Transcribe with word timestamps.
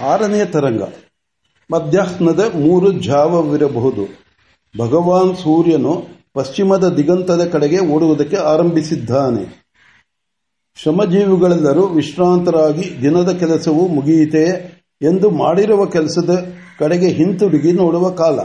ಆರನೆಯ 0.00 0.44
ತರಂಗ. 0.44 0.82
ಮಧ್ಯಾಹ್ನದ 1.70 2.52
ಮೂರು 2.54 2.92
ಜಾವವಿರಬಹುದು. 2.92 4.28
ಭಗವಾನ್ 4.78 5.36
ಸೂರ್ಯನು 5.36 6.06
ಪಶ್ಚಿಮದ 6.34 6.88
ದಿಗಂತದ 6.88 7.48
ಕಡೆಗೆ 7.48 7.78
ಓಡುವುದಕ್ಕೆ 7.78 8.36
ಆರಂಭಿಸಿದ್ದಾನೆ. 8.36 9.64
ಶ್ರಮಜೀವಿಗಳೆಲ್ಲರೂ 10.76 11.86
ವಿಶ್ರಾಂತರಾಗಿ 11.86 13.02
ದಿನದ 13.02 13.36
ಕೆಲಸವು 13.36 13.88
ಮುಗಿಯಿತೆ 13.88 14.72
ಎಂದು 15.02 15.30
ಮಾಡಿರುವ 15.30 15.86
ಕೆಲಸದ 15.86 16.52
ಕಡೆಗೆ 16.78 17.08
ಹಿಂತಿರುಗಿ 17.08 17.72
ನೋಡುವ 17.72 18.10
ಕಾಲ. 18.10 18.40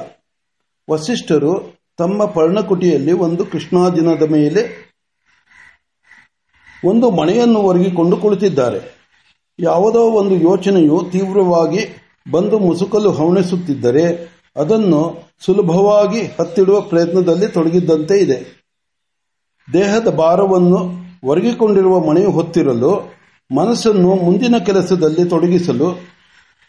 ವಸಿಷ್ಠರು 0.89 1.79
ತಮ್ಮ 1.97 2.25
ಪರ್ಣಕುಟಿಯಲ್ಲಿ 2.25 3.11
ಒಂದು 3.11 3.45
ಕೃಷ್ಣಾ 3.45 3.89
ದಿನದ 3.89 4.21
ಮೇಲೆ 4.21 4.93
ಒಂದು 6.85 7.11
ಮಣೆಯನ್ನು 7.11 7.59
ಒರಗಿಕೊಂಡು 7.59 8.17
ಕುಳಿತಿದ್ದಾರೆ. 8.17 9.02
ಯಾವುದೋ 9.59 9.99
ಒಂದು 9.99 10.35
ಯೋಚನೆಯು 10.35 11.09
ತೀವ್ರವಾಗಿ 11.11 12.03
ಬಂದು 12.31 12.59
ಮುಸುಕಲು 12.59 13.11
ಹವಣಿಸುತ್ತಿದ್ದರೆ 13.11 14.33
ಅದನ್ನು 14.55 15.29
ಸುಲಭವಾಗಿ 15.45 16.21
ಹತ್ತಿಡುವ 16.21 16.81
ಪ್ರಯತ್ನದಲ್ಲಿ 16.81 17.47
ತೊಡಗಿದ್ದಂತೆ 17.47 18.19
ಇದೆ. 18.19 18.63
ದೇಹದ 19.73 20.07
ಭಾರವನ್ನು 20.07 20.89
ಒರಗಿಕೊಂಡಿರುವ 21.23 21.99
ಮಣೆಯು 21.99 22.31
ಹೊತ್ತಿರಲು, 22.31 23.13
ಮನಸ್ಸನ್ನು 23.55 24.15
ಮುಂದಿನ 24.15 24.57
ಕೆಲಸದಲ್ಲಿ 24.57 25.29
ತೊಡಗಿಸಲು 25.29 25.91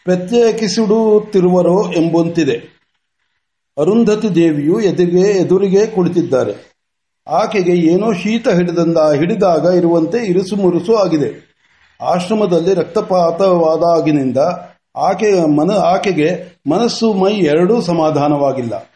ಪ್ರತ್ಯೇಕಿಸಿಡುತ್ತಿರುವರೋ 0.05 1.93
ಎಂಬಂತಿದೆ. 1.93 2.75
ಅರುಂಧತಿ 3.79 4.35
ದೇವಿಯು 4.35 4.81
ಎದುರಿಗೆ 4.81 5.21
ಎದುರಿಗೆ 5.21 5.87
ಕುಳಿತಿದ್ದಾರೆ. 5.87 6.75
ಆಕೆಗೆ 7.29 7.73
ಏನೋ 7.73 8.13
ಶೀತ 8.13 8.49
ಹಿಡಿದಂದ 8.49 8.99
ಹಿಡಿದಾಗ 9.17 9.65
ಇರುವಂತೆ 9.75 10.27
ಇರುಸು 10.27 10.57
ಮುರುಸು 10.57 10.95
ಆಗಿದೆ. 10.95 11.54
ಆಶ್ರಮದಲ್ಲಿ 12.01 12.75
ರಕ್ತಪಾತವಾದಾಗಿನಿಂದ 12.75 14.39
ಆಕೆಯ 14.97 15.45
ಮನ, 15.45 15.71
ಆಕೆಗೆ 15.71 16.61
ಮನಸ್ಸು 16.71 17.13
ಮೈ 17.13 17.33
ಎರಡೂ 17.33 17.81
ಸಮಾಧಾನವಾಗಿಲ್ಲ. 17.81 18.91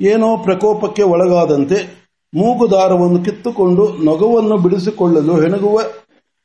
ಏನೋ 0.00 0.36
ಪ್ರಕೋಪಕ್ಕೆ 0.36 1.02
ಒಳಗಾದಂತೆ 1.02 2.08
ಮೂಗುದಾರವನ್ನು 2.34 3.24
ಕಿತ್ತುಕೊಂಡು 3.24 4.04
ನೊಗವನ್ನು 4.04 4.56
ಬಿಡಿಸಿಕೊಳ್ಳಲು 4.56 5.40
ಹೆಣಗುವ 5.40 5.82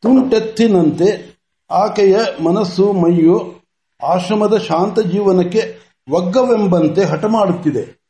ತುಂಟೆತ್ತಿನಂತೆ 0.01 1.39
ಆಕೆಯ 1.71 2.17
ಮನಸ್ಸು 2.43 2.93
ಮೈಯು 2.93 3.63
ಆಶ್ರಮದ 4.03 4.57
ಶಾಂತ 4.57 4.99
ಜೀವನಕ್ಕೆ 4.99 5.83
ಒಗ್ಗವೆಂಬಂತೆ 6.11 7.03
ಹಠ 7.03 7.25
ಮಾಡುತ್ತಿದೆ. 7.25 8.03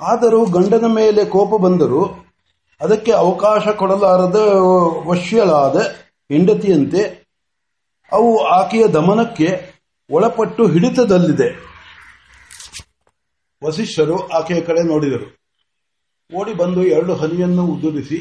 ಆದರೂ 0.00 0.44
ಗಂಡನ 0.44 0.86
ಮೇಲೆ 0.86 1.24
ಕೋಪ 1.24 1.60
ಬಂದರೂ 1.60 2.26
ಅದಕ್ಕೆ 2.80 3.12
ಅವಕಾಶ 3.12 3.68
ಕೊಡಲಾರದ 3.68 4.36
ವಶ್ಯಳಾದ 5.06 5.76
ಹೆಂಡತಿಯಂತೆ, 6.32 7.02
ಅವು 8.12 8.30
ಆಕೆಯ 8.38 8.86
ದಮನಕ್ಕೆ 8.86 9.48
ಒಳಪಟ್ಟು 10.10 10.66
ಹಿಡಿತದಲ್ಲಿದೆ. 10.66 11.48
ವಸಿಷ್ಠರು 13.64 14.16
ಆಕೆಯ 14.28 14.60
ಕಡೆ 14.60 14.82
ನೋಡಿದರು. 14.82 15.26
ಓಡಿ 16.38 16.54
ಬಂದು 16.54 16.84
ಎರಡು 16.84 17.14
ಹನಿಯನ್ನು 17.14 17.64
ಉದುರಿಸಿ, 17.66 18.18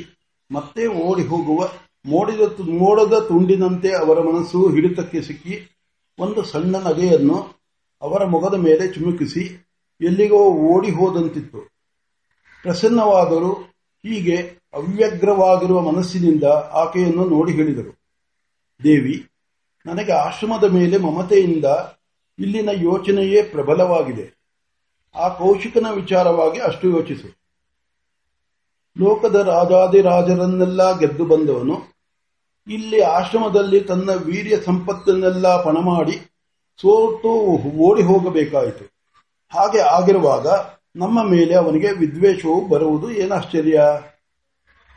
ಮತ್ತೆ 0.51 0.87
ಓಡಿ 0.87 1.23
ಹೋಗುವ, 1.27 1.69
ಮೋಡಿದ 2.05 2.41
ಮೋಡದ 2.79 3.15
ತುಂಡಿನಂತೆ 3.27 3.89
ಅವರ 3.93 4.19
ಮನಸ್ಸು 4.19 4.69
ಹಿಡಿತಕ್ಕೆ 4.69 5.21
ಸಿಕ್ಕಿ, 5.21 5.55
ಒಂದು 6.19 6.41
ಸಣ್ಣ 6.43 6.75
ನಗೆಯನ್ನು 6.75 7.37
ಅವರ 8.01 8.21
ಮೊಗದ 8.25 8.53
ಮೇಲೆ 8.53 8.87
ಚುಮುಕಿಸಿ, 8.93 9.43
ಎಲ್ಲಿಗೋ 10.01 10.41
ಓಡಿ 10.73 10.91
ಹೋದಂತಿತ್ತು. 10.91 11.59
ಪ್ರಸನ್ನವಾದರೂ 12.63 13.51
ಹೀಗೆ 14.03 14.37
ಅವ್ಯಗ್ರವಾಗಿರುವ 14.73 15.79
ಮನಸ್ಸಿನಿಂದ 15.81 16.43
ಆಕೆಯನ್ನು 16.73 17.23
ನೋಡಿ 17.25 17.51
ಹೇಳಿದರು. 17.51 18.00
ದೇವಿ, 18.83 19.29
ನನಗೆ 19.85 20.11
ಆಶ್ರಮದ 20.11 20.63
ಮೇಲೆ 20.63 20.97
ಮಮತೆಯಿಂದ 20.97 21.65
ಇಲ್ಲಿನ 22.39 22.69
ಯೋಚನೆಯೇ 22.73 23.41
ಪ್ರಬಲವಾಗಿದೆ. 23.43 24.25
ಆ 25.15 25.27
ಕೌಶಿಕನ 25.27 25.87
ವಿಚಾರವಾಗಿ 25.91 26.59
ಅಷ್ಟು 26.59 26.89
ಯೋಚಿಸು. 26.89 27.29
ಲೋಕದ 28.99 29.35
ರಾಜಾದಿರಾಜರನ್ನೆಲ್ಲ 29.35 30.99
ಗೆದ್ದು 30.99 31.25
ಬಂದವನು, 31.25 31.75
ಇಲ್ಲಿ 32.67 33.01
ಆಶ್ರಮದಲ್ಲಿ 33.01 33.81
ತನ್ನ 33.81 34.09
ವೀರ್ಯ 34.25 34.61
ಸಂಪತ್ತನ್ನೆಲ್ಲ 34.61 35.63
ಪಣ 35.63 35.77
ಮಾಡಿ 35.77 36.17
ಸೋತು 36.81 37.31
ಓಡಿ 37.79 38.03
ಹೋಗಬೇಕಾಯಿತು. 38.03 38.85
ಹಾಗೆ 39.49 39.79
ಆಗಿರುವಾಗ 39.79 40.47
ನಮ್ಮ 40.95 41.23
ಮೇಲೆ 41.23 41.55
ಅವನಿಗೆ 41.55 41.91
ವಿದ್ವೇಷವು 41.91 42.67
ಬರುವುದು 42.67 43.11
ಏನಾಶ್ಚರ್ಯ? 43.11 43.81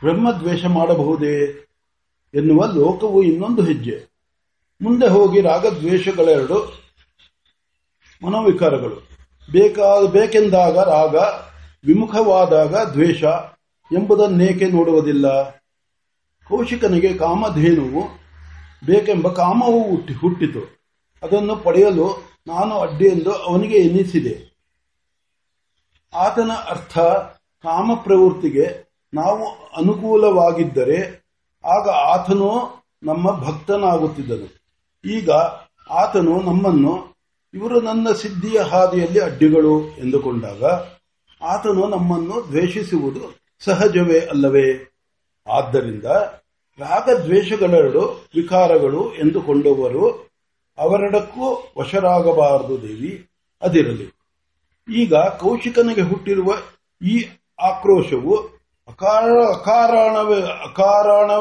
ಬ್ರಹ್ಮದ್ವೇಷ 0.01 0.65
ಮಾಡಬಹುದೇ? 0.65 1.64
ಎನ್ನುವ 2.35 2.65
ಲೋಕವು 2.65 3.23
ಇನ್ನೊಂದು 3.23 3.61
ಹೆಜ್ಜೆ. 3.61 4.15
ಮುಂದೆ 4.81 5.07
ಹೋಗಿ 5.07 5.41
ರಾಗದ್ವೇಷಗಳೆರಡು 5.41 6.85
ಮನೋವಿಕಾರಗಳು. 8.25 8.95
ಬೇಕಾದ 9.51 10.09
ಬೇಕೆಂದಾಗ 10.09 10.77
ರಾಗ, 10.77 11.15
ವಿಮುಖವಾದಾಗ 11.85 12.75
ದ್ವೇಷ 12.75 13.23
ಎಂಬುದನ್ನೇಕೆ 13.91 14.67
ನೋಡುವುದಿಲ್ಲ? 14.67 15.49
ಕೌಶಿಕನಿಗೆ 16.47 17.13
ಕಾಮಧೇನುವು 17.13 18.03
ಬೇಕೆಂಬ 18.85 19.27
ಕಾಮವು 19.27 19.89
ಹುಟ್ಟಿ, 19.89 20.13
ಹುಟ್ಟಿತು. 20.13 20.91
ಅದನ್ನು 21.23 21.55
ಪಡೆಯಲು 21.55 22.35
ನಾನು 22.47 22.75
ಅಡ್ಡಿ 22.75 23.05
ಎಂದು 23.05 23.31
ಅವನಿಗೆ 23.31 23.77
ಎನ್ನಿಸಿದೆ. 23.77 24.55
ಆತನ 26.15 26.51
ಅರ್ಥ 26.51 26.99
ಕಾಮ 27.63 27.93
ಪ್ರವೃತ್ತಿಗೆ 27.93 28.91
ನಾವು 29.13 29.45
ಅನುಕೂಲವಾಗಿದ್ದರೆ 29.77 31.24
ಆಗ 31.65 31.89
ಆತನು 31.89 32.49
ನಮ್ಮ 33.03 33.31
ಭಕ್ತನಾಗುತ್ತಿದ್ದನು. 33.31 34.63
ಈಗ 35.05 35.29
ಆತನು 35.89 36.41
ನಮ್ಮನ್ನು, 36.41 37.15
ಇವರು 37.53 37.81
ನನ್ನ 37.81 38.11
ಸಿದ್ಧಿಯ 38.11 38.59
ಹಾದಿಯಲ್ಲಿ 38.59 39.19
ಅಡ್ಡಿಗಳು 39.19 39.81
ಎಂದುಕೊಂಡಾಗ 39.81 40.63
ಆತನು 41.43 41.87
ನಮ್ಮನ್ನು 41.87 42.47
ದ್ವೇಷಿಸುವುದು 42.47 43.39
ಸಹಜವೇ 43.59 44.19
ಅಲ್ಲವೇ? 44.19 44.91
ಆದ್ದರಿಂದ 45.47 46.03
ರಾಗದ್ವೇಷಗಳೆರಡು 46.79 48.27
ವಿಕಾರಗಳು 48.35 49.13
ಎಂದುಕೊಂಡವರು 49.13 50.09
ಅವರೆಡಕ್ಕೂ 50.77 51.73
ವಶರಾಗಬಾರದು 51.77 52.81
ದೇವಿ, 52.81 53.29
ಅದಿರಲಿ. 53.61 54.15
ಈಗ 54.89 55.15
ಕೌಶಿಕನಿಗೆ 55.15 56.01
ಹುಟ್ಟಿರುವ 56.01 56.53
ಈ 57.01 57.25
ಆಕ್ರೋಶವು 57.61 58.54
ಅಕಾರ 58.87 59.29
ಅಕಾರಣವೇ 59.29 60.41
ಅಕಾರಣ 60.41 61.31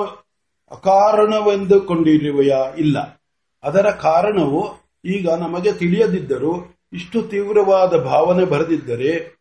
ಅಕಾರಣವೆಂದುಕೊಂಡಿರುವೆಯಾ? 0.71 2.59
ಇಲ್ಲ. 2.59 3.22
ಅದರ 3.62 3.91
ಕಾರಣವು 3.91 4.69
ಈಗ 5.05 5.31
ನಮಗೆ 5.31 5.72
ತಿಳಿಯದಿದ್ದರೂ 5.72 6.78
ಇಷ್ಟು 6.93 7.22
ತೀವ್ರವಾದ 7.22 8.05
ಭಾವನೆ 8.05 8.44
ಬರೆದಿದ್ದರೆ 8.44 9.41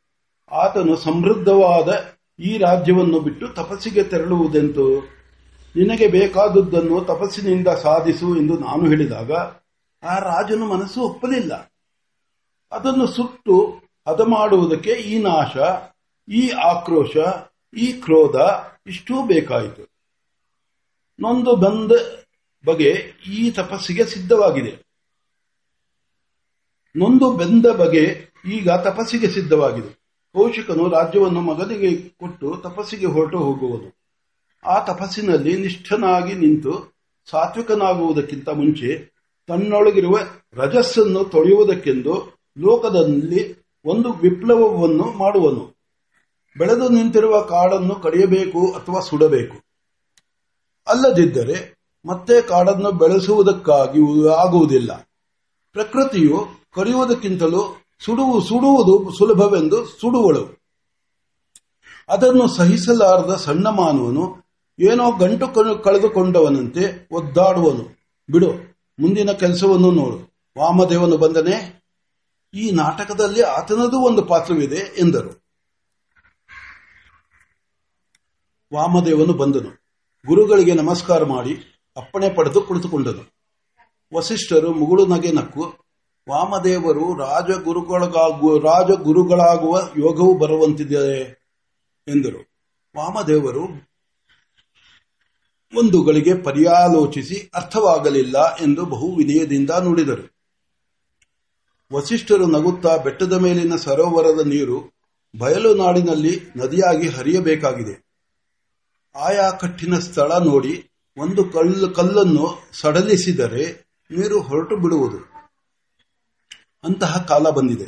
ಆತನು 0.52 0.96
ಸಮೃದ್ಧವಾದ 0.96 1.90
ಈ 2.40 2.58
ರಾಜ್ಯವನ್ನು 2.58 3.20
ಬಿಟ್ಟು 3.20 3.48
ತಪಸ್ಸಿಗೆ 3.48 4.04
ತೆರಳುವುದೆಂತು? 4.04 5.00
ನಿನಗೆ 5.76 6.08
ಬೇಕಾದುದನ್ನು 6.08 7.02
ತಪಸ್ಸಿನಿಂದ 7.02 7.68
ಸಾಧಿಸು 7.68 8.38
ಎಂದು 8.38 8.58
ನಾನು 8.58 8.86
ಹೇಳಿದಾಗ 8.86 9.32
ಆ 10.04 10.20
ರಾಜನ 10.20 10.64
ಮನಸ್ಸು 10.64 11.02
ಒಪ್ಪಲಿಲ್ಲ. 11.02 11.72
ಅದನ್ನು 12.72 13.08
ಸುಟ್ಟು 13.08 13.82
ಹದ 14.08 14.22
ಮಾಡುವುದಕ್ಕೆ 14.22 14.92
ಈ 14.92 15.22
ನಾಶ, 15.24 15.58
ಈ 16.30 16.50
ಆಕ್ರೋಶ 16.50 17.18
ಈ 17.78 17.94
ಕ್ರೋಧ 17.94 18.36
ಇಷ್ಟೂ 18.88 19.24
ಬೇಕಾಯಿತು. 19.24 19.84
ನೊಂದು 21.20 21.56
ಬಂದ 21.56 21.92
ಬಗೆ 22.66 23.14
ಈ 23.28 23.52
ತಪಸ್ಸಿಗೆ 23.52 24.06
ಸಿದ್ಧವಾಗಿದೆ. 24.06 24.94
ನೊಂದು 26.96 27.38
ಬೆಂದ 27.38 27.66
ಬಗೆ 27.66 28.28
ಈಗ 28.46 28.70
ತಪಸ್ಸಿಗೆ 28.70 29.28
ಸಿದ್ಧವಾಗಿದೆ. 29.28 30.04
ಕೌಶಿಕನು 30.34 30.90
ರಾಜ್ಯವನ್ನು 30.90 31.42
ಮಗನಿಗೆ 31.42 32.10
ಕೊಟ್ಟು 32.10 32.58
ತಪಸ್ಸಿಗೆ 32.58 33.06
ಹೊರಟು 33.06 33.38
ಹೋಗುವನು. 33.38 33.96
ಆ 34.66 34.86
ತಪಸ್ಸಿನಲ್ಲಿ 34.86 35.58
ನಿಷ್ಠನಾಗಿ 35.58 36.34
ನಿಂತು 36.34 36.94
ಸಾತ್ವಿಕನಾಗುವುದಕ್ಕಿಂತ 37.30 38.50
ಮುಂಚೆ 38.50 39.14
ತನ್ನೊಳಗಿರುವ 39.48 40.20
ರಜಸ್ಸನ್ನು 40.54 41.24
ತೊಳೆಯುವುದಕ್ಕೆಂದು 41.24 42.44
ಲೋಕದಲ್ಲಿ 42.58 43.66
ಒಂದು 43.86 44.14
ವಿಪ್ಲವವನ್ನು 44.14 45.04
ಮಾಡುವನು. 45.04 45.83
ಬೆಳೆದು 46.58 46.90
ನಿಂತಿರುವ 46.90 47.42
ಕಾಡನ್ನು 47.42 47.96
ಕಡಿಯಬೇಕು 47.96 48.72
ಅಥವಾ 48.72 49.00
ಸುಡಬೇಕು. 49.00 49.58
ಅಲ್ಲದಿದ್ದರೆ 50.88 51.76
ಮತ್ತೆ 52.06 52.42
ಕಾಡನ್ನು 52.42 52.92
ಬೆಳೆಸುವುದಕ್ಕಾಗಿ 52.92 54.30
ಆಗುವುದಿಲ್ಲ. 54.30 55.10
ಪ್ರಕೃತಿಯು 55.72 56.48
ಕರೆಯುವುದಕ್ಕಿಂತಲೂ 56.76 57.82
ಸುಡುವು, 58.06 58.42
ಸುಡುವುದು 58.42 59.12
ಸುಲಭವೆಂದು 59.18 59.86
ಸುಡುವಳು. 59.86 60.64
ಅದನ್ನು 62.10 62.48
ಸಹಿಸಲಾರದ 62.48 63.36
ಸಣ್ಣ 63.36 63.68
ಮಾನವನು 63.68 64.44
ಏನೋ 64.80 65.12
ಗಂಟು 65.12 65.84
ಕಳೆದುಕೊಂಡವನಂತೆ 65.84 67.08
ಒದ್ದಾಡುವನು. 67.12 67.98
ಬಿಡು, 68.32 68.52
ಮುಂದಿನ 69.00 69.32
ಕೆಲಸವನ್ನು 69.32 69.92
ನೋಡು. 69.92 70.34
ವಾಮದೇವನು 70.60 71.18
ಬಂದನೆ, 71.18 71.84
ಈ 72.54 72.72
ನಾಟಕದಲ್ಲಿ 72.72 73.42
ಆತನದು 73.42 74.00
ಒಂದು 74.00 74.22
ಪಾತ್ರವಿದೆ 74.22 74.96
ಎಂದರು. 74.98 75.43
ವಾಮದೇವನು 78.74 79.34
ಬಂದನು. 79.34 79.70
ಗುರುಗಳಿಗೆ 80.28 80.74
ನಮಸ್ಕಾರ 80.74 81.24
ಮಾಡಿ 81.24 81.84
ಅಪ್ಪಣೆ 81.98 82.30
ಪಡೆದು 82.30 82.62
ಕುಳಿತುಕೊಂಡನು. 82.62 83.34
ವಸಿಷ್ಠರು 84.16 84.74
ಮುಗುಳು 84.74 85.06
ನಗೆ 85.06 85.32
ನಕ್ಕು, 85.32 85.74
ವಾಮದೇವರು 86.30 87.18
ರಾಜಗುರುಗಳಾಗುವ 87.18 88.58
ರಾಜಗುರುಗಳಾಗುವ 88.58 89.90
ಯೋಗವು 89.98 90.38
ಬರುವಂತಿದೆ 90.38 91.22
ಎಂದರು. 92.08 92.40
ವಾಮದೇವರು 92.98 93.64
ಒಂದು 95.78 96.04
ಗಳಿಗೆ 96.04 96.34
ಪರ್ಯಾಲೋಚಿಸಿ 96.34 97.52
ಅರ್ಥವಾಗಲಿಲ್ಲ 97.54 98.56
ಎಂದು 98.56 98.86
ಬಹು 98.86 99.16
ವಿನಯದಿಂದ 99.16 99.70
ನುಡಿದರು. 99.70 100.36
ವಸಿಷ್ಠರು 101.94 102.46
ನಗುತ್ತಾ 102.46 102.98
ಬೆಟ್ಟದ 102.98 103.34
ಮೇಲಿನ 103.34 103.76
ಸರೋವರದ 103.76 104.48
ನೀರು 104.48 104.92
ಬಯಲು 105.40 105.76
ನಾಡಿನಲ್ಲಿ 105.76 106.40
ನದಿಯಾಗಿ 106.56 107.08
ಹರಿಯಬೇಕಾಗಿದೆ. 107.10 108.13
ಆಯಾ 109.16 109.52
ಕಟ್ಟಿನ 109.52 110.00
ಸ್ಥಳ 110.00 110.44
ನೋಡಿ 110.44 110.92
ಒಂದು 111.18 111.44
ಕಲ್ಲು 111.44 111.90
ಕಲ್ಲನ್ನು 111.90 112.62
ಸಡಲಿಸಿದರೆ 112.74 113.88
ನೀರು 114.12 114.42
ಹೊರಟು 114.42 114.78
ಬಿಡುವುದು. 114.78 115.18
ಅಂತಹ 116.84 117.26
ಕಾಲ 117.28 117.50
ಬಂದಿದೆ. 117.50 117.86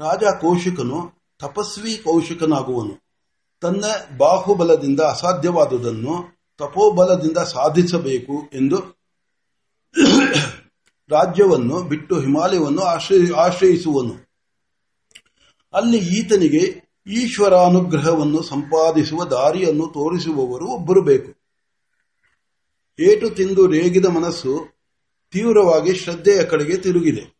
ರಾಜ 0.00 0.24
ಕೌಶಿಕನು 0.40 1.12
ತಪಸ್ವಿ 1.38 1.96
ಕೌಶಿಕನಾಗುವನು. 1.96 3.00
ತನ್ನ 3.60 3.84
ಬಾಹುಬಲದಿಂದ 4.16 5.00
ಅಸಾಧ್ಯವಾದುದನ್ನು 5.00 6.38
ತಪೋಬಲದಿಂದ 6.58 7.38
ಸಾಧಿಸಬೇಕು 7.38 8.50
ಎಂದು 8.52 8.78
ರಾಜ್ಯವನ್ನು 11.10 11.82
ಬಿಟ್ಟು 11.82 12.20
ಹಿಮಾಲಯವನ್ನು 12.20 12.82
ಆಶ್ರಯಿಸುವನು. 13.34 14.14
ಅಲ್ಲಿ 15.74 15.98
ಈತನಿಗೆ 15.98 16.83
ಈಶ್ವರ 17.06 17.54
ಅನುಗ್ರಹವನ್ನು 17.54 18.42
ಸಂಪಾದಿಸುವ 18.42 19.24
ದಾರಿಯನ್ನು 19.24 19.86
ತೋರಿಸುವವರು 19.86 20.66
ಒಬ್ಬರು 20.66 21.02
ಬೇಕು. 21.02 21.32
ಏಟು 23.00 23.30
ತಿಂದು 23.30 23.66
ರೇಗಿದ 23.66 24.04
ಮನಸ್ಸು 24.04 24.68
ತೀವ್ರವಾಗಿ 25.30 25.94
ಶ್ರದ್ಧೆಯ 25.94 26.44
ಕಡೆಗೆ 26.44 26.76
ತಿರುಗಿದೆ. 26.76 27.34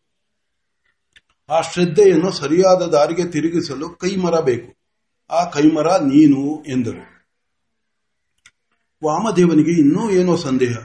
ಆ 1.49 1.61
ಶ್ರದ್ಧೆಯನ್ನು 1.61 2.31
ಸರಿಯಾದ 2.31 2.81
ದಾರಿಗೆ 2.81 3.31
ತಿರುಗಿಸಲು 3.31 3.89
ಕೈಮರ 3.89 4.39
ಬೇಕು. 4.39 4.75
ಆ 5.29 5.45
ಕೈಮರ 5.45 5.97
ನೀನು 5.97 6.63
ಎಂದರು 6.63 7.15
ವಾಮದೇವನಿಗೆ 9.05 9.71
ಇನ್ನೂ 9.71 10.09
ಏನೋ 10.09 10.35
ಸಂದೇಹ. 10.35 10.77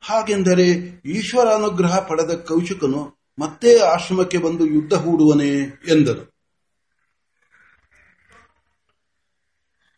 ಹಾಗೆಂದರೆ 0.00 0.66
ಈಶ್ವರಾನುಗ್ರಹ 1.06 1.98
ಪಡೆದ 1.98 2.30
ಕೌಶಿಕನು 2.34 3.18
ಮತ್ತೆ 3.38 3.78
ಆಶ್ರಮಕ್ಕೆ 3.78 4.38
ಬಂದು 4.38 4.66
ಯುದ್ಧ 4.66 4.94
ಹೂಡುವನೇ 4.94 5.52
ಎಂದರು 5.88 6.37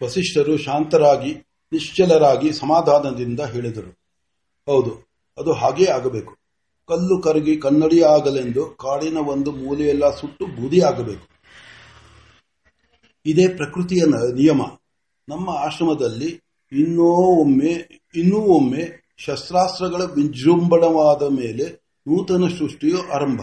ವಸಿಷ್ಠರು 0.02 0.56
ಶಾಂತರಾಗಿ, 0.56 1.32
ನಿಶ್ಚಲರಾಗಿ 1.72 2.52
ಸಮಾಧಾನದಿಂದ 2.52 3.40
ಹೇಳಿದರು. 3.40 3.90
ಹೌದು, 4.66 4.92
ಅದು 5.38 5.52
ಹಾಗೇ 5.52 5.86
ಆಗಬೇಕು. 5.86 6.32
ಕಲ್ಲು 6.88 7.22
ಕರಗಿ 7.22 7.56
ಕನ್ನಡಿ 7.56 8.02
ಆಗಲೆಂದು 8.02 8.64
ಕಾಡಿನ 8.66 9.16
ಒಂದು 9.16 9.52
ಮೂಲೆಯೆಲ್ಲ 9.52 10.10
ಸುಟ್ಟು 10.10 10.46
ಬೂದಿ 10.46 10.80
ಆಗಬೇಕು. 10.80 11.26
ಇದೇ 13.26 13.48
ಪ್ರಕೃತಿಯ 13.48 14.02
ನಿಯಮ. 14.34 14.62
ನಮ್ಮ 15.28 15.50
ಆಶ್ರಮದಲ್ಲಿ 15.50 16.30
ಇನ್ನೂ 16.72 17.08
ಒಮ್ಮೆ 17.40 17.72
ಇನ್ನೂ 18.14 18.36
ಒಮ್ಮೆ 18.36 19.14
ಶಸ್ತ್ರಾಸ್ತ್ರಗಳ 19.18 20.02
ವಿಜೃಂಭಣವಾದ 20.02 21.22
ಮೇಲೆ 21.22 21.66
ನೂತನ 22.08 22.44
ಸೃಷ್ಟಿಯು 22.58 23.10
ಆರಂಭ. 23.12 23.40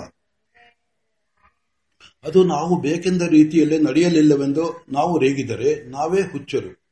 ಅದು 2.28 2.44
ನಾವು 2.44 2.82
ಬೇಕೆಂದ 2.82 3.22
ರೀತಿಯಲ್ಲೇ 3.22 3.80
ನಡೆಯಲಿಲ್ಲವೆಂದು 3.80 4.86
ನಾವು 4.90 5.20
ರೇಗಿದರೆ 5.20 5.90
ನಾವೇ 5.90 6.22
ಹುಚ್ಚರು. 6.22 6.84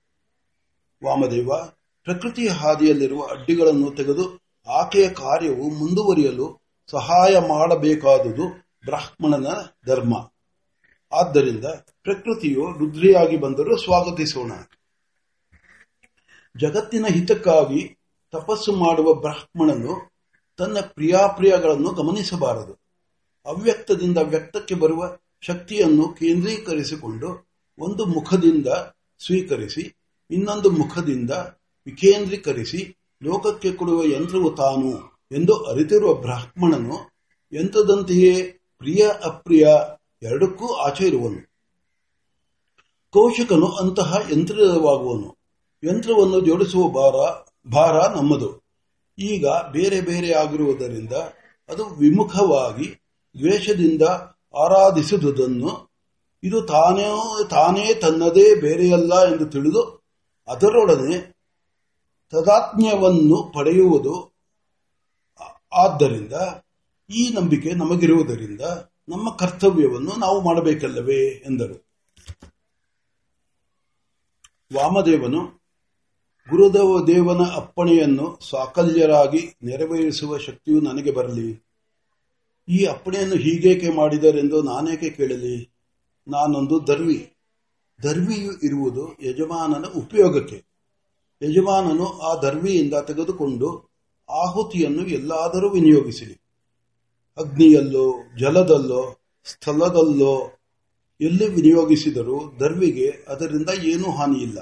ವಾಮದೇವ, 1.05 1.49
ಪ್ರಕೃತಿಯ 2.03 2.49
ಹಾದಿಯಲ್ಲಿರುವ 2.49 3.23
ಅಡ್ಡಿಗಳನ್ನು 3.23 3.91
ತೆಗೆದು 3.91 4.39
ಆಕೆಯ 4.67 5.09
ಕಾರ್ಯವು 5.09 5.69
ಮುಂದುವರಿಯಲು 5.69 6.61
ಸಹಾಯ 6.91 7.39
ಮಾಡಬೇಕಾದುದು 7.47 8.49
ಬ್ರಾಹ್ಮಣನ 8.85 9.47
ಧರ್ಮ. 9.87 10.31
ಆದ್ದರಿಂದ 11.11 11.65
ಪ್ರಕೃತಿಯು 12.03 12.71
ರುದ್ರಿಯಾಗಿ 12.71 13.37
ಬಂದರೂ 13.37 13.77
ಸ್ವಾಗತಿಸೋಣ. 13.77 14.51
ಜಗತ್ತಿನ 16.57 17.05
ಹಿತಕ್ಕಾಗಿ 17.05 17.99
ತಪಸ್ಸು 18.31 18.75
ಮಾಡುವ 18.75 19.13
ಬ್ರಾಹ್ಮಣನು 19.13 20.11
ತನ್ನ 20.57 20.77
ಪ್ರಿಯಾಪ್ರಿಯಗಳನ್ನು 20.81 21.89
ಗಮನಿಸಬಾರದು. 21.89 22.85
ಅವ್ಯಕ್ತದಿಂದ 23.45 24.17
ವ್ಯಕ್ತಕ್ಕೆ 24.17 24.75
ಬರುವ 24.75 25.17
ಶಕ್ತಿಯನ್ನು 25.47 26.05
ಕೇಂದ್ರೀಕರಿಸಿಕೊಂಡು 26.07 27.29
ಒಂದು 27.79 28.05
ಮುಖದಿಂದ 28.05 28.67
ಸ್ವೀಕರಿಸಿ, 29.21 29.83
ಇನ್ನೊಂದು 30.31 30.69
ಮುಖದಿಂದ 30.69 31.31
ವಿಕೇಂದ್ರೀಕರಿಸಿ 31.87 32.81
ಲೋಕಕ್ಕೆ 33.23 33.71
ಕೊಡುವ 33.71 34.03
ಯಂತ್ರವು 34.03 34.49
ತಾನು 34.51 34.91
ಎಂದು 35.31 35.53
ಅರಿತಿರುವ 35.63 36.13
ಬ್ರಾಹ್ಮಣನು 36.13 36.97
ಯಂತ್ರದಂತೆಯೇ 37.53 38.33
ಪ್ರಿಯ 38.81 39.01
ಅಪ್ರಿಯ 39.23 39.65
ಎರಡಕ್ಕೂ 40.21 40.67
ಆಚೆ 40.73 41.05
ಇರುವನು 41.07 41.41
ಕೌಶಿಕನು 43.13 43.67
ಅಂತಹ 43.67 44.17
ಯಂತ್ರವಾಗುವನು 44.31 45.29
ಯಂತ್ರವನ್ನು 45.83 46.39
ಜೋಡಿಸುವ 46.39 46.83
ಭಾರ 46.89 47.17
ಭಾರ 47.71 47.95
ನಮ್ಮದು. 48.15 48.49
ಈಗ 49.17 49.45
ಬೇರೆ 49.71 49.99
ಬೇರೆ 50.01 50.29
ಆಗಿರುವುದರಿಂದ 50.33 51.13
ಅದು 51.69 51.83
ವಿಮುಖವಾಗಿ 51.95 52.87
ದ್ವೇಷದಿಂದ 53.35 54.01
ಆರಾಧಿಸುವುದನ್ನು 54.55 55.95
ಇದು 56.43 56.61
ತಾನೇ 56.61 57.09
ತಾನೇ 57.49 57.93
ತನ್ನದೇ 57.93 58.55
ಬೇರೆಯಲ್ಲ 58.55 59.33
ಎಂದು 59.33 59.45
ತಿಳಿದು 59.45 60.03
ಅದರೊಡನೆ 60.47 61.35
ತದಾತ್ಮ್ಯವನ್ನು 62.31 63.51
ಪಡೆಯುವುದು. 63.55 64.35
ಆದ್ದರಿಂದ 65.73 66.33
ಈ 67.09 67.33
ನಂಬಿಕೆ 67.33 67.71
ನಮಗಿರುವುದರಿಂದ 67.71 68.61
ನಮ್ಮ 69.09 69.29
ಕರ್ತವ್ಯವನ್ನು 69.29 70.19
ನಾವು 70.19 70.41
ಮಾಡಬೇಕಲ್ಲವೇ 70.41 71.27
ಎಂದರು. 71.27 71.85
ವಾಮದೇವನು 74.75 75.45
ಗುರುದೇವ 76.49 77.05
ದೇವನ 77.05 77.55
ಅಪ್ಪಣೆಯನ್ನು 77.55 78.39
ಸಾಕಲ್ಯರಾಗಿ 78.49 79.55
ನೆರವೇರಿಸುವ 79.63 80.37
ಶಕ್ತಿಯು 80.37 80.81
ನನಗೆ 80.81 81.11
ಬರಲಿ. 81.11 81.64
ಈ 82.67 82.85
ಅಪ್ಪಣೆಯನ್ನು 82.85 83.35
ಹೀಗೇಕೆ 83.35 83.89
ಮಾಡಿದರೆಂದು 83.89 84.61
ನಾನೇಕೆ 84.61 85.09
ಕೇಳಲಿ? 85.09 85.71
ನಾನೊಂದು 86.27 86.87
ದರ್ವಿ 86.87 87.33
ದರ್ವಿಯು 88.03 88.51
ಇರುವುದು 88.51 89.15
ಯಜಮಾನನ 89.23 89.85
ಉಪಯೋಗಕ್ಕೆ. 89.85 90.63
ಯಜಮಾನನು 91.41 92.19
ಆ 92.19 92.41
ಧರ್ಮಿಯಿಂದ 92.41 92.93
ತೆಗೆದುಕೊಂಡು 93.07 93.95
ಆಹುತಿಯನ್ನು 94.29 95.05
ಎಲ್ಲಾದರೂ 95.05 95.69
ವಿನಿಯೋಗಿಸಲಿ 95.69 96.41
ಅಗ್ನಿಯಲ್ಲೋ, 97.37 98.15
ಜಲದಲ್ಲೋ, 98.39 99.19
ಸ್ಥಳದಲ್ಲೋ 99.45 100.51
ಎಲ್ಲಿ 101.21 101.47
ವಿನಿಯೋಗಿಸಿದರೂ 101.47 102.53
ದರ್ವಿಗೆ 102.59 103.25
ಅದರಿಂದ 103.27 103.69
ಏನೂ 103.83 104.11
ಹಾನಿಯಿಲ್ಲ. 104.11 104.59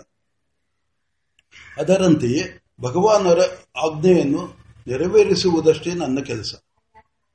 ಅದರಂತೆಯೇ 1.78 2.64
ಭಗವಾನರ 2.82 3.40
ಆಜ್ಞೆಯನ್ನು 3.76 4.48
ನೆರವೇರಿಸುವುದಷ್ಟೇ 4.88 5.94
ನನ್ನ 5.94 6.20
ಕೆಲಸ. 6.20 6.56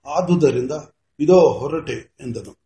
ಆದುದರಿಂದ 0.09 0.73
ಇದೋ 1.21 1.41
ಹೊರಟೆ 1.41 2.17
ಎಂದನು. 2.21 2.59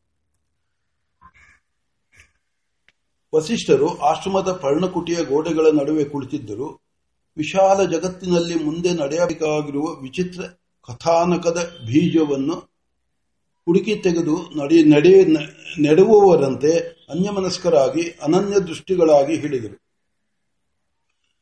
ವಸಿಷ್ಠರು 3.35 3.99
ಆಶ್ರಮದ 3.99 4.53
ಪರ್ಣಕುಟಿಯ 4.53 5.25
ಗೋಡೆಗಳ 5.25 5.67
ನಡುವೆ 5.81 6.05
ಕುಳಿತಿದ್ದರು. 6.05 6.83
ವಿಶಾಲ 7.37 7.91
ಜಗತ್ತಿನಲ್ಲಿ 7.91 8.65
ಮುಂದೆ 8.65 8.93
ನಡೆಯಬೇಕಾಗಿರುವ 8.93 9.83
ವಿಚಿತ್ರ 9.83 10.43
ಕಥಾನಕದ 10.87 11.79
ಬೀಜವನ್ನು 11.87 12.55
ಹುಡುಕಿ 13.65 13.97
ತೆಗೆದು 13.97 14.51
ನಡೆ 14.89 15.25
ನೆಡುವವರಂತೆ 15.81 16.79
ಅನ್ಯಮನಸ್ಕರಾಗಿ, 17.11 18.03
ಅನನ್ಯ 18.03 18.61
ದೃಷ್ಟಿಗಳಾಗಿ 18.61 19.37
ಹೇಳಿದರು. 19.37 19.83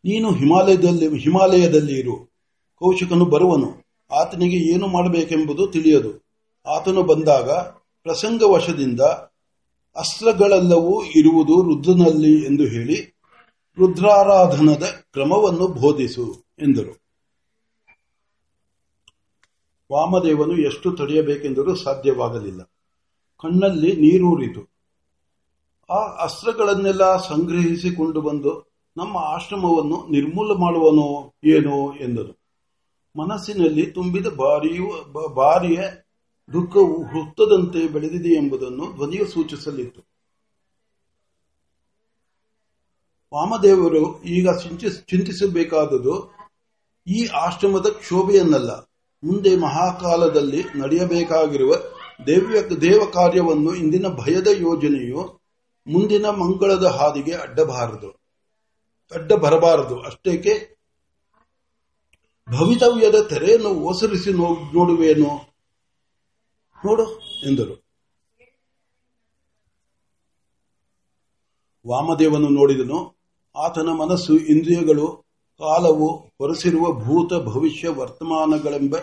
ನೀನು 0.05 0.33
ಹಿಮಾಲಯದಲ್ಲಿ 0.33 1.19
ಹಿಮಾಲಯದಲ್ಲಿ 1.19 1.99
ಇರು. 1.99 2.33
ಕೌಶಿಕನು 2.75 3.25
ಬರುವನು. 3.25 3.90
ಆತನಿಗೆ 4.13 4.75
ಏನು 4.75 4.87
ಮಾಡಬೇಕೆಂಬುದು 4.87 5.67
ತಿಳಿಯದು. 5.67 6.25
ಆತನು 6.67 7.03
ಬಂದಾಗ 7.03 7.51
ಪ್ರಸಂಗವಶದಿಂದ 8.03 9.01
ಅಸ್ತ್ರಗಳೆಲ್ಲವೂ 9.97 11.05
ಇರುವುದು 11.05 11.63
ರುದ್ರನಲ್ಲಿ 11.63 12.45
ಎಂದು 12.45 12.65
ಹೇಳಿ 12.65 13.21
ರುದ್ರಾರಾಧನದ 13.79 14.83
ಕ್ರಮವನ್ನು 15.13 15.69
ಬೋಧಿಸು 15.69 16.45
ಎಂದರು. 16.59 17.01
ವಾಮದೇವನು 19.93 20.57
ಎಷ್ಟು 20.61 20.93
ತಡೆಯಬೇಕೆಂದರೂ 20.93 21.75
ಸಾಧ್ಯವಾಗಲಿಲ್ಲ. 21.75 22.63
ಕಣ್ಣಲ್ಲಿ 23.43 23.97
ನೀರೂರಿತು. 23.97 24.71
ಆ 25.91 26.25
ಅಸ್ತ್ರಗಳನ್ನೆಲ್ಲ 26.25 27.17
ಸಂಗ್ರಹಿಸಿಕೊಂಡು 27.17 28.21
ಬಂದು 28.21 28.73
ನಮ್ಮ 28.97 29.17
ಆಶ್ರಮವನ್ನು 29.17 30.07
ನಿರ್ಮೂಲ 30.11 30.57
ಮಾಡುವನೋ 30.59 31.35
ಏನೋ 31.45 31.95
ಎಂದನು. 31.95 32.40
ಮನಸ್ಸಿನಲ್ಲಿ 33.17 33.87
ತುಂಬಿದ 33.87 34.27
ಬಾರಿಯು 34.27 35.13
ಬಾರಿಯ 35.35 35.81
ದುಃಖವು 36.53 37.03
ಹುತ್ತದಂತೆ 37.03 37.89
ಬೆಳೆದಿದೆ 37.89 38.29
ಎಂಬುದನ್ನು 38.29 38.93
ಧ್ವನಿಯು 38.95 39.27
ಸೂಚಿಸಲಿತ್ತು. 39.27 40.01
ವಾಮದೇವರು 43.35 44.23
ಈಗ 44.23 44.49
ಚಿಂತಿಸಬೇಕಾದುದು 45.07 46.31
ಈ 47.07 47.27
ಆಶ್ರಮದ 47.27 47.87
ಕ್ಷೋಭೆಯನ್ನಲ್ಲ. 47.87 48.71
ಮುಂದೆ 49.25 49.57
ಮಹಾಕಾಲದಲ್ಲಿ 49.57 50.63
ನಡೆಯಬೇಕಾಗಿರುವ 50.63 51.75
ದೇವ್ಯ 52.27 52.63
ದೇವ 52.63 53.11
ಕಾರ್ಯವನ್ನು 53.15 53.75
ಇಂದಿನ 53.75 54.09
ಭಯದ 54.09 54.47
ಯೋಜನೆಯು 54.47 55.41
ಮುಂದಿನ 55.87 56.27
ಮಂಗಳದ 56.27 56.85
ಹಾದಿಗೆ 56.85 57.33
ಅಡ್ಡಬಾರದು. 57.33 58.21
ಅಡ್ಡ 59.15 59.33
ಬರಬಾರದು. 59.33 60.01
ಅಷ್ಟೇಕೆ 60.01 60.80
ಭವಿತವ್ಯದ 62.51 63.27
ತೆರೆಯನ್ನು 63.31 63.69
ಓಸರಿಸಿ 63.69 64.33
ನೋಡುವೇನು 64.33 65.29
ನೋಡು 66.85 67.19
ಎಂದರು. 67.19 67.75
ವಾಮದೇವನು 71.89 72.49
ನೋಡಿದನು, 72.49 73.17
ಆತನ 73.57 73.89
ಮನಸ್ಸು 73.89 74.33
ಇಂದ್ರಿಯಗಳು, 74.35 75.07
ಕಾಲವು 75.59 76.09
ಹೊರಸಿರುವ 76.17 76.93
ಭೂತ 76.93 77.33
ಭವಿಷ್ಯ 77.33 77.89
ವರ್ತಮಾನಗಳೆಂಬ 77.89 78.97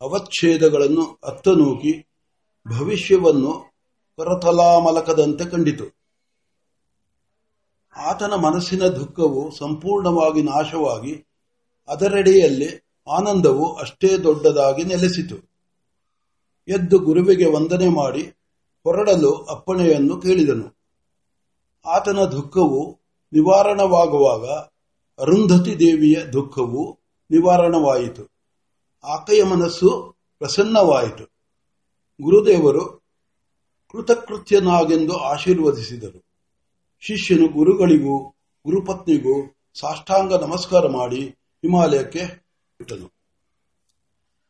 ಅವಚ್ಛೇದಗಳನ್ನು 0.00 1.18
ಅತ್ತನೂಕಿ 1.24 2.06
ಭವಿಷ್ಯವನ್ನು 2.78 3.52
ಕರತಲಾಮಲಕದಂತೆ 4.16 5.50
ಕಂಡಿತು. 5.50 5.84
ಆತನ 7.96 8.34
ಮನಸ್ಸಿನ 8.34 8.82
ದುಃಖವು 8.82 9.50
ಸಂಪೂರ್ಣವಾಗಿ 9.50 10.42
ನಾಶವಾಗಿ 10.42 11.31
ಅದರೆಡೆಯಲ್ಲಿ 11.88 12.82
ಆನಂದವು 13.10 13.74
ಅಷ್ಟೇ 13.74 14.16
ದೊಡ್ಡದಾಗಿ 14.16 14.84
ನೆಲೆಸಿತು. 14.84 15.52
ಎದ್ದು 16.68 16.98
ಗುರುವಿಗೆ 16.98 17.46
ವಂದನೆ 17.46 17.88
ಮಾಡಿ 17.88 18.22
ಹೊರಡಲು 18.84 19.32
ಅಪ್ಪಣೆಯನ್ನು 19.32 20.20
ಕೇಳಿದನು. 20.20 20.76
ಆತನ 21.86 22.24
ದುಃಖವು 22.24 23.00
ನಿವಾರಣವಾಗುವಾಗ 23.32 24.46
ಅರುಂಧತಿ 25.20 25.78
ದೇವಿಯ 25.78 26.24
ದುಃಖವು 26.32 26.98
ನಿವಾರಣವಾಯಿತು. 27.30 28.30
ಆಕೆಯ 29.04 29.44
ಮನಸ್ಸು 29.44 30.16
ಪ್ರಸನ್ನವಾಯಿತು. 30.38 31.24
ಗುರುದೇವರು 32.22 32.84
ಕೃತಕೃತ್ಯನಾಗೆಂದು 33.92 35.16
ಆಶೀರ್ವದಿಸಿದರು. 35.16 36.24
ಶಿಷ್ಯನು 37.00 37.48
ಗುರುಗಳಿಗೂ 37.48 38.18
ಗುರುಪತ್ನಿಗೂ 38.64 39.56
ಸಾಷ್ಟಾಂಗ 39.80 40.34
ನಮಸ್ಕಾರ 40.34 40.86
ಮಾಡಿ 40.88 41.36
ಹಿಮಾಲಯಕ್ಕೆ 41.62 42.22
ಬಿಟ್ಟನು. 42.78 43.21